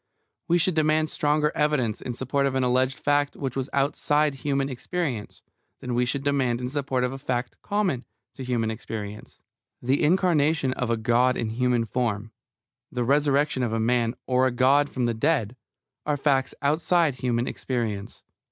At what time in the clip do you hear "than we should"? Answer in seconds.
5.79-6.23